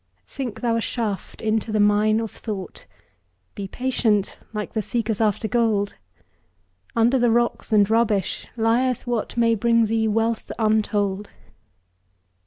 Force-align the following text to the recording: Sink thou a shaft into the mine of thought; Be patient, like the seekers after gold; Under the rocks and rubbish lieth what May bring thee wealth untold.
Sink 0.25 0.61
thou 0.61 0.75
a 0.77 0.81
shaft 0.81 1.41
into 1.43 1.71
the 1.71 1.79
mine 1.79 2.19
of 2.19 2.31
thought; 2.31 2.87
Be 3.53 3.67
patient, 3.67 4.39
like 4.51 4.73
the 4.73 4.81
seekers 4.81 5.21
after 5.21 5.47
gold; 5.47 5.97
Under 6.95 7.19
the 7.19 7.29
rocks 7.29 7.71
and 7.71 7.87
rubbish 7.87 8.47
lieth 8.57 9.05
what 9.05 9.37
May 9.37 9.53
bring 9.53 9.85
thee 9.85 10.07
wealth 10.07 10.51
untold. 10.57 11.29